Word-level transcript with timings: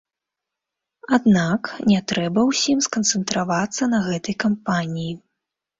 Аднак, 1.17 1.69
не 1.91 2.01
трэба 2.13 2.47
ўсім 2.49 2.77
сканцэнтравацца 2.89 3.83
на 3.95 4.05
гэтай 4.11 4.35
кампаніі. 4.47 5.13